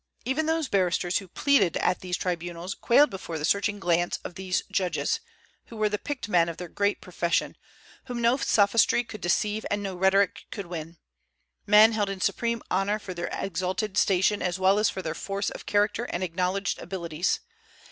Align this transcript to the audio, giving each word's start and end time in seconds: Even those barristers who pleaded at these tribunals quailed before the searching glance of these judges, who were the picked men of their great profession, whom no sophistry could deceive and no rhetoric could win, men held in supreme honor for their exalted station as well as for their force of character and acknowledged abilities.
Even 0.25 0.47
those 0.47 0.67
barristers 0.67 1.19
who 1.19 1.27
pleaded 1.27 1.77
at 1.77 1.99
these 1.99 2.17
tribunals 2.17 2.73
quailed 2.73 3.11
before 3.11 3.37
the 3.37 3.45
searching 3.45 3.79
glance 3.79 4.17
of 4.23 4.33
these 4.33 4.63
judges, 4.71 5.19
who 5.67 5.75
were 5.77 5.89
the 5.89 5.99
picked 5.99 6.27
men 6.27 6.49
of 6.49 6.57
their 6.57 6.67
great 6.67 7.01
profession, 7.01 7.55
whom 8.05 8.19
no 8.19 8.35
sophistry 8.37 9.03
could 9.03 9.21
deceive 9.21 9.63
and 9.69 9.83
no 9.83 9.93
rhetoric 9.95 10.45
could 10.49 10.65
win, 10.65 10.97
men 11.67 11.91
held 11.91 12.09
in 12.09 12.19
supreme 12.19 12.63
honor 12.71 12.97
for 12.97 13.13
their 13.13 13.29
exalted 13.31 13.95
station 13.95 14.41
as 14.41 14.57
well 14.57 14.79
as 14.79 14.89
for 14.89 15.03
their 15.03 15.13
force 15.13 15.51
of 15.51 15.67
character 15.67 16.05
and 16.05 16.23
acknowledged 16.23 16.79
abilities. 16.79 17.39